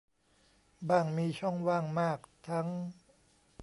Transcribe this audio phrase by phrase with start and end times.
[0.89, 2.67] บ้างมีช่องว่างมากทั้ง